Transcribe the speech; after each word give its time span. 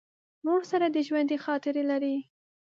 ورور 0.43 0.63
سره 0.71 0.85
د 0.89 0.97
ژوندي 1.07 1.37
خاطرې 1.45 1.83
لرې. 1.91 2.17